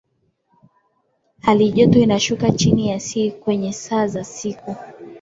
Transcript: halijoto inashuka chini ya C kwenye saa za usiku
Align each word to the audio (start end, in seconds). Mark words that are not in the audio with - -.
halijoto 1.41 1.99
inashuka 1.99 2.51
chini 2.51 2.87
ya 2.89 2.99
C 2.99 3.31
kwenye 3.31 3.73
saa 3.73 4.07
za 4.07 4.21
usiku 4.21 4.75